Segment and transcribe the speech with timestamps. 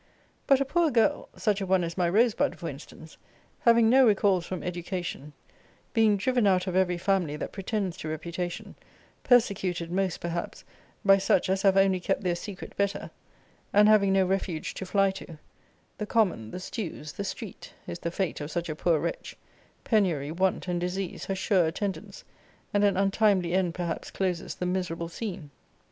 [0.47, 3.17] But a poor girl [such a one as my Rosebud for instance]
[3.59, 5.31] having no recalls from education;
[5.93, 8.73] being driven out of every family that pretends to reputation;
[9.23, 10.63] persecuted most perhaps
[11.05, 13.11] by such as have only kept their secret better;
[13.71, 15.37] and having no refuge to fly to
[15.99, 19.37] the common, the stews, the street, is the fate of such a poor wretch;
[19.83, 22.23] penury, want, and disease, her sure attendants;
[22.73, 25.51] and an untimely end perhaps closes the miserable scene.